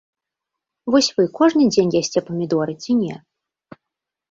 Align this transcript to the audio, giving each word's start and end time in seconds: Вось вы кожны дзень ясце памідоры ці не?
Вось 0.95 1.09
вы 1.19 1.23
кожны 1.41 1.67
дзень 1.75 1.93
ясце 2.01 2.19
памідоры 2.31 2.73
ці 2.83 2.99
не? 3.05 3.15